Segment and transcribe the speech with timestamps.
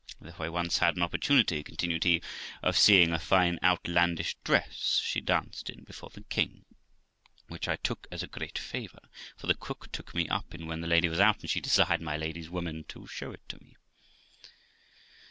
[0.19, 2.23] Though I once had an oppor tunity', continued he,
[2.63, 6.65] 'of seeing a fine outlandish dress she danced in before the king,
[7.49, 10.87] which I took as a great favour, for the cook took me up when the
[10.87, 13.75] lady was out, and she desired my lady's woman to show it to me.'